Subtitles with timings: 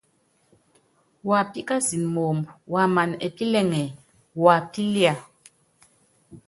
[1.29, 3.81] Wapíkasɛn moomb waman ɛpílɛŋɛ
[4.43, 5.07] wapíli.